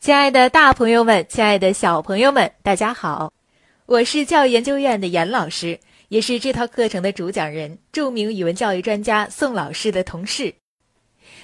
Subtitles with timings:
[0.00, 3.32] 亲爱的大朋友们，亲爱的小朋友们，大家好！
[3.84, 10.54] 我是教育研究院的严老师，也是这套课程的主讲人，著名语文教育专家宋老师的同事。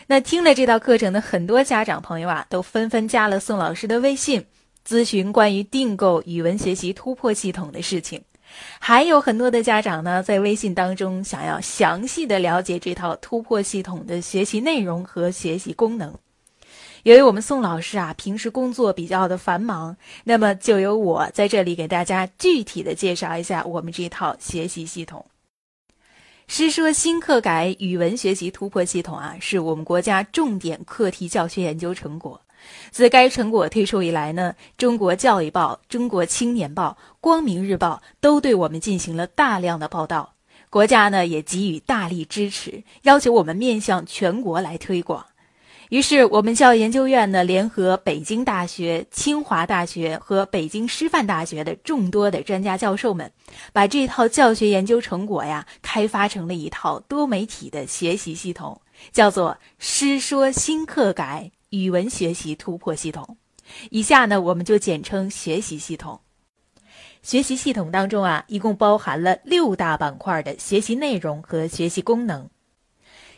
[0.06, 4.46] 那听了这套课程的很多家长朋友啊，都纷纷加了宋老师的微信，
[4.86, 8.22] 咨询关于订购语文学习突破系统的事情。
[8.78, 16.14] 还有很多的家长呢，在微信当中想要详细的了解这套突破系统的学习内容和学习功能。
[17.05, 25.26] 由于我们宋老师啊，平时工作比较的繁忙，那么就由我在这里给大家具体的介绍一下我们这套学习系统。
[26.46, 32.40] 师说新课改语文学习突破系统啊，是我们国家重点课题教学研究成果。
[32.90, 40.32] 自该成果推出以来呢，中国教育报、中国青年报、光明日报都对我们进行了大量的报道，
[40.70, 45.26] 国家呢也给予大力支持，要求我们面向全国来推广。
[45.91, 53.30] 于是，我们教育研究院呢，联合北京大学、清华大学和北京师范大学的众多的专家教授们，
[53.73, 58.80] 把这套教学研究成果呀，开发成了一套多媒体的学习系统，
[59.13, 63.37] 叫做“师说新课改语文学习突破系统”。
[63.91, 66.21] 以下呢，我们就简称学习系统。
[67.23, 72.48] 学习系统当中啊，一共包含了六大板块的学习内容和学习功能，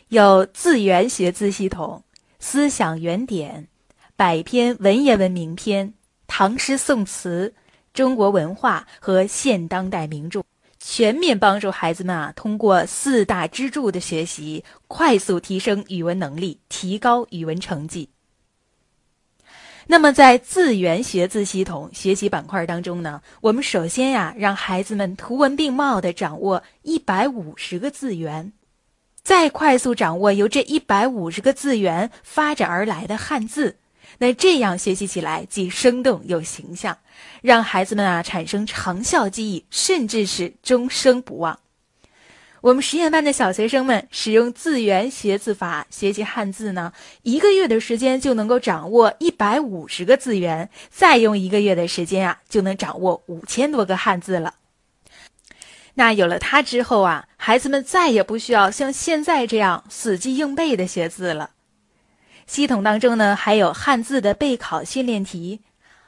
[0.07, 2.03] 有字源学字系统。
[2.39, 3.67] 思想原点、
[4.15, 5.93] 百篇文言文名篇、
[6.27, 7.53] 唐诗宋词、
[7.93, 10.43] 中国文化和现当代名著，
[10.79, 18.09] 全面帮助孩子们啊，通过四大支柱的学习，快速提升语文能力，提高语文成绩。
[19.89, 28.51] 那么，在字源学字系统学习板块当中呢，我们首先呀，让孩子们图文并茂的掌握一百五十个字源。
[29.27, 33.75] 再快速掌握由这一百五十个字源发展而来的汉字，
[34.19, 36.97] 那这样学习起来既生动又形象，
[37.41, 41.59] 让孩子们啊产生长效记忆，甚至是终生不忘。
[42.61, 54.53] 我们实验班的小学生们使用字源学字法学习汉字呢，一个月的时间就能够掌握一百五十个字源，再用一个月的时间啊，就能掌握五千多个汉字了。
[55.97, 61.49] 那有了它之后啊，孩子们再也不需要像现在这样死记硬背的写字了。
[62.45, 65.61] 系统当中呢，还有汉字的备考训练题，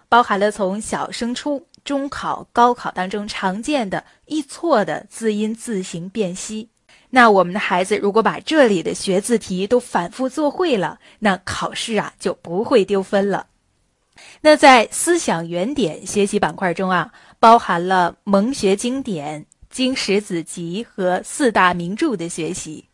[0.07, 6.69] 包含了从小升初、中考、高考当中常见的易错的字音字形辨析。
[7.09, 13.47] 那我们的孩子如果把这里的学字题都反复做会了，那考试啊就不会丢分了。
[14.41, 19.47] 那在思想原点学习板块中啊，包含了蒙学经典。
[19.69, 22.85] 经史子集和四大名著的学习，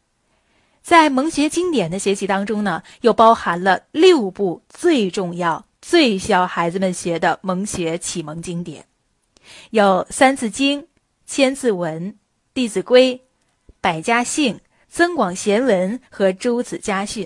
[0.83, 8.85] 在蒙学经典的学习当中呢，又包含了六部最重要、最需要孩子们学的蒙学启蒙经典，
[9.69, 10.81] 有《三字经》
[11.25, 12.11] 《千字文》
[12.53, 13.15] 《弟子规》
[13.79, 14.55] 《百家姓》
[14.89, 17.25] 《增广贤文》和《诸子家训》。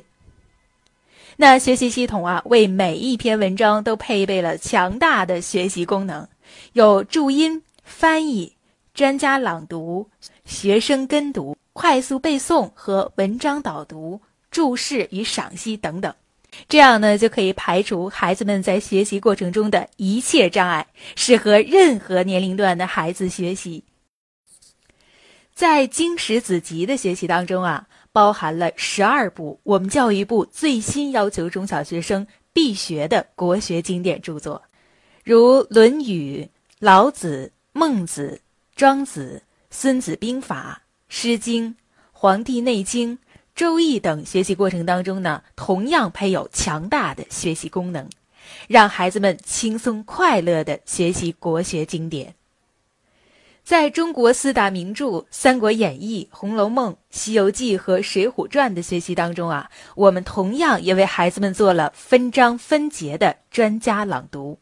[1.38, 6.28] 那学习系统啊，为每一篇文章都配备了强大的学习功能，
[6.74, 8.59] 有注音、翻译。
[9.00, 10.10] 专家朗读、
[10.44, 14.20] 学生跟读、快速背诵和文章导读、
[14.52, 16.14] 注释与赏析等等，
[16.68, 23.82] 这样呢就可以排除孩子们在学习过程中的一切障碍，适合任何年龄段的孩子学习。
[25.54, 34.62] 在经史子集的学习当中啊，包含了十二部我们教育部最新要求中小学生必学的国学经典著作，
[35.24, 36.42] 如《论语》
[36.80, 38.42] 《老子》《孟子》。
[38.80, 41.76] 庄子、孙子兵法、诗经、
[42.14, 43.20] 黄帝内经、
[43.54, 48.08] 周易等学习过程当中呢，同样配有强大的学习功能，
[48.70, 52.34] 让孩子们轻松快乐的学习国学经典。
[53.66, 64.58] 在中国四大名著《三国演义》《红楼梦》《西游记》和《水浒传》的学习当中啊，我们同样也为孩子们做了分章分节的专家朗读。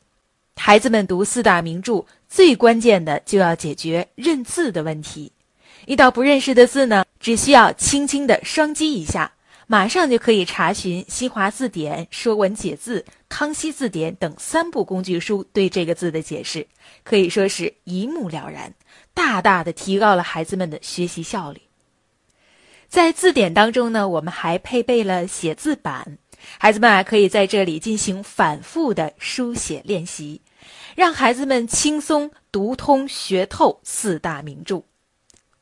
[0.58, 5.32] 孩子们读四大名著，最关键的就要解决认字的问题。
[5.86, 9.32] 遇到不认识的字呢，只需要轻轻的双击一下，
[9.68, 13.00] 马上就可以查询新华字典《说文解字》
[13.30, 16.68] 《康熙字典》等三部工具书对这个字的解释，
[17.04, 18.74] 可以说是一目了然，
[19.14, 21.62] 大大的提高了孩子们的学习效率。
[22.90, 26.18] 在字典当中呢，我们还配备了写字板，
[26.58, 30.42] 孩子们啊可以在这里进行反复的书写练习。
[30.96, 34.82] 让孩子们轻松读通学透四大名著。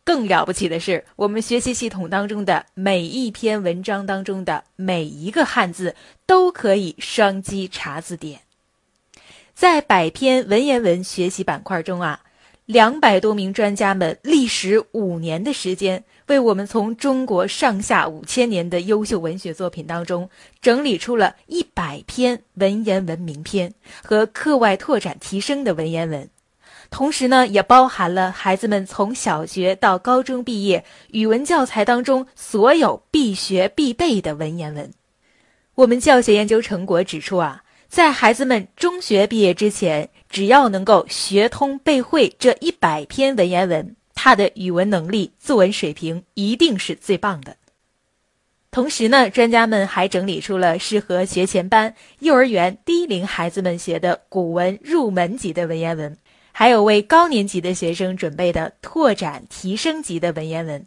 [0.05, 5.95] 更了不起的是，我们学习系统当中的每一篇文章当中的每一个汉字
[6.25, 8.41] 都可以双击查字典，
[9.53, 12.21] 在百篇文言文学习板块中啊，
[12.65, 20.27] 两百多名专家们历时五年的时间，为我们从中国上下五千年的优秀文学作品当中，
[20.61, 23.71] 整理出了一百篇文言文名篇
[24.03, 26.27] 和课外拓展提升的文言文。
[26.89, 34.91] 同时呢，也包含了孩子们从小学到高中毕业语文教材当中所有必学必备的文言文。
[35.75, 47.55] 我们教学研究成果指出啊，在孩子们中学毕业之前，只要能够学通背会这一百篇文言文，他的语文能力、作文水平一定是最棒的。
[48.71, 56.17] 同时呢，专家们还整理出了适合学前班、幼儿园低龄孩子们学的古文入门级的文言文。
[56.51, 60.85] 还有为高年级的学生准备的拓展提升级的文言文，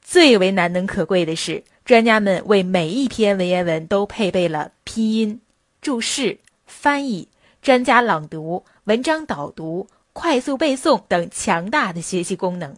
[0.00, 5.40] 最为难能可贵的是，专家们为每一篇文言文都配备了拼音、
[5.84, 7.28] 注释、翻译、
[7.60, 12.74] 专家朗读、文章导读、快速背诵等强大的学习功能。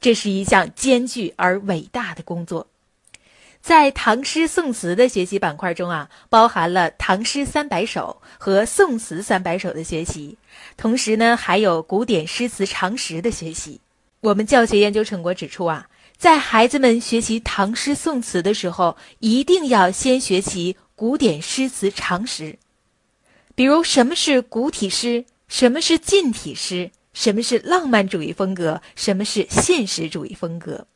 [0.00, 2.66] 这是一项艰巨而伟大的工作。
[3.62, 10.36] 在唐诗宋词的学习板块中啊，包含了唐诗三百首和宋词三百首的学习，
[10.76, 13.80] 同时呢，还有古典诗词常识的学习。
[14.18, 22.58] 我们教学研究成果指出啊，在孩子们学习唐诗宋词的时候，一定要先学习古典诗词常识，
[23.54, 30.88] 比如什么是古体诗，什么是近体诗，什么是浪漫主义风格，什么是现实主义风格。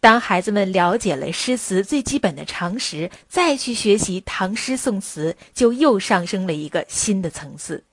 [0.00, 7.84] 当孩子们了解了诗词最基本的常识，再去学习唐诗宋词，就又上升了一个新的层次。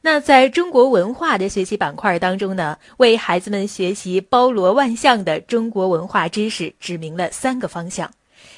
[0.00, 8.10] 那在中国文化的学习板块当中呢，为孩子们学习包罗万象的中国文化知识指明了三个方向，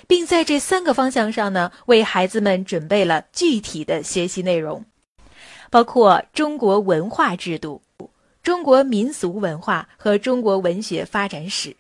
[0.06, 4.84] 并在这三个方向上呢，为孩子们准备了具体的学习内容，
[5.70, 7.82] 包括中国文化制度、
[8.42, 11.76] 中国民俗文化和中国文学发展史。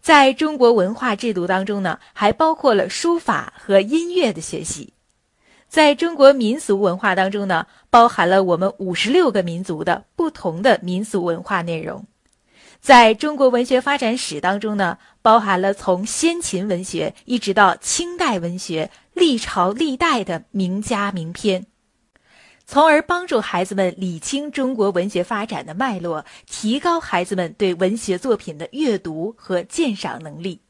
[0.00, 4.92] 在中国文化制度当中呢，还包括了书法和音乐的学习；
[5.68, 12.04] 在中国民俗文化当中呢，包含了我们五十六个民族的不同的民俗文化内容；
[12.80, 14.96] 在中国文学发展史当中呢，
[15.26, 21.66] 包含了从先秦文学一直到清代文学历朝历代的名家名篇。
[22.64, 30.60] 从而帮助孩子们理清中国文学发展的脉络，提高孩子们对文学作品的阅读和鉴赏能力。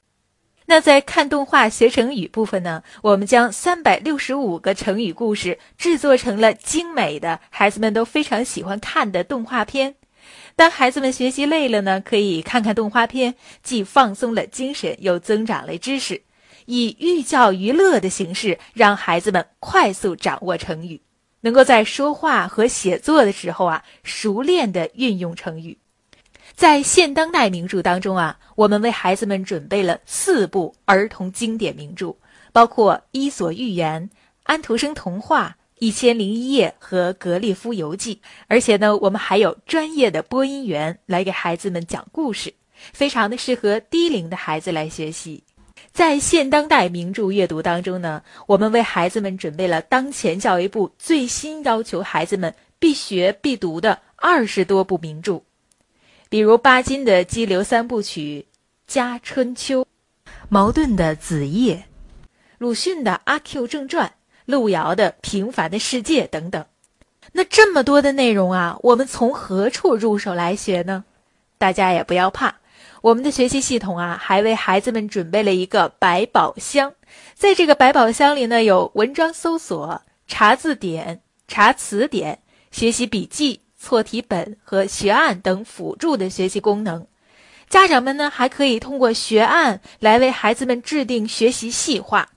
[0.65, 2.83] 那在看动画学成语部分呢？
[3.03, 9.97] 我们将三百六十五个成语故事制作成了精美的、孩子们都非常喜欢看的动画片。
[10.55, 16.23] 当孩子们学习累了呢，可以看看动画片，既放松了精神，又增长了知识，
[16.65, 21.01] 以寓教于乐的形式，让孩子们快速掌握成语。
[21.43, 25.79] 能够在说话和写作的时候啊，熟练的运用成语。
[26.55, 32.17] 在现当代名著当中啊，我们为孩子们准备了四部儿童经典名著，
[32.53, 34.03] 包括《伊索寓言》
[34.45, 38.15] 《安徒生童话》《一千零一夜》和《格列夫游记》。
[38.47, 42.53] 而且呢，我们还有专业的播音员来给孩子们讲故事，
[42.93, 45.43] 非常的适合低龄的孩子来学习。
[45.93, 55.41] 在现当代名著阅读当中呢，我们为孩子们准备了当前教育部最新要求孩子们必学必读的二十多部名著，
[56.29, 58.47] 比如巴金的《激流三部曲》
[58.95, 59.83] 《家春秋》，
[60.49, 61.75] 茅盾的《子夜》，
[62.59, 64.07] 鲁迅的《阿 Q 正传》，
[64.47, 66.65] 路遥的《平凡的世界》等等。
[67.33, 71.05] 那这么多的内容啊，我们从何处入手来学呢？
[71.59, 72.57] 大家也不要怕。
[73.03, 76.93] 我们的学习系统啊，还为孩子们准备了一个百宝箱。
[77.35, 82.39] 在这个百宝箱里呢，有文章搜索、查字典、查词典、
[82.71, 87.07] 学习笔记、错题本和学案等辅助的学习功能。
[87.69, 92.29] 家长们呢，还可以通过学案来为孩子们制定学习细化，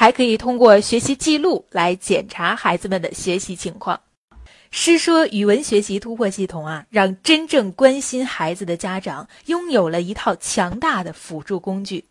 [0.00, 4.00] 还可以通过学习记录来检查孩子们的学习情况。
[4.70, 12.06] 诗说语文学习突破系统啊，让真正关心孩子的家长拥有了一套强大的辅助工具。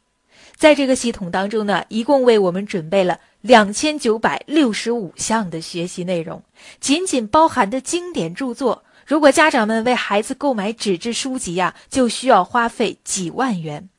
[0.55, 6.43] 在这个系统当中呢，一共为我们准备了两千九百六十五项的学习内容，
[6.79, 13.89] 仅仅包含的经典著作，如果家长们为孩子购买纸质书籍呀，就需要花费几万元。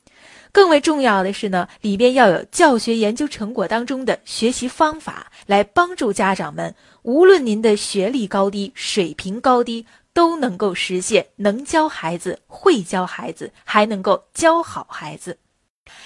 [0.51, 15.37] 更为重要的是呢，里边要有教学研究成果当中的学习方法，来帮助家长们，无论您的学历高低、水平高低，都能够实现能教孩子、会教孩子，还能够教好孩子。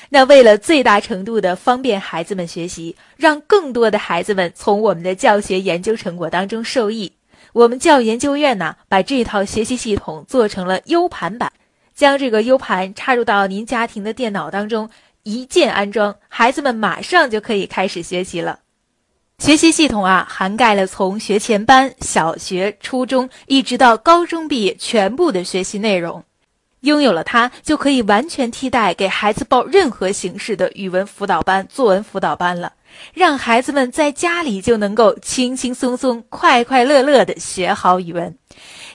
[0.10, 7.12] 那为了最大程度的方便孩子们学习，让更多的孩子们从我们的教学研究成果当中受益，
[7.52, 11.52] 我们教研究院呢，把这套学习系统做成了 U 盘版，
[11.96, 14.90] 将这个 U 盘插入到您家庭的电脑当中，
[15.24, 18.60] 一键安装，孩子们马上就可以开始学习了。
[19.40, 26.22] 学习系统啊，涵盖了从学前班、小学、初中一直到高中毕业全部的学习内容。
[26.82, 32.74] 拥有了它，就可以完全替代给孩子报任何形式的语文辅导班、作文辅导班了，
[33.14, 38.38] 让孩子们在家里就能够轻轻松松、快快乐乐地学好语文。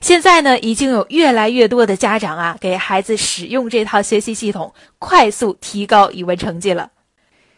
[0.01, 6.91] 现在呢，已经有越来越多的家长啊，给孩子使用这套学习系统，快速提高语文成绩了。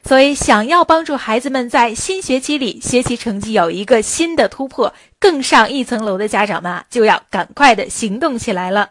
[0.05, 8.91] 所以，想要帮助孩子们在新学期里学习成绩有一个新的突破，更上一层楼的家长们啊，就要赶快的行动起来了。